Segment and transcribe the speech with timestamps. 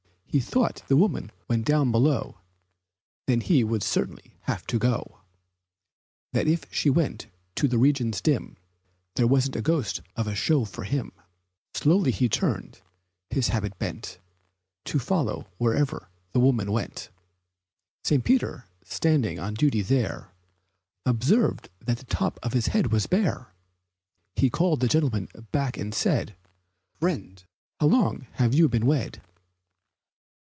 [0.33, 2.39] He thought if the woman went down below
[3.27, 5.19] That he would certainly have to go
[6.31, 8.55] That if she went to the regions dim
[9.17, 11.11] There wasn't a ghost of a show for him.
[11.73, 12.79] Slowly he turned,
[13.29, 14.19] by habit bent,
[14.85, 17.09] To follow wherever the woman went.
[18.05, 18.23] St.
[18.23, 20.31] Peter, standing on duty there,
[21.05, 23.53] Observed that the top of his head was bare.
[24.37, 26.37] He called the gentleman back and said,
[27.01, 27.43] "Friend,
[27.81, 29.19] how long have you been wed?"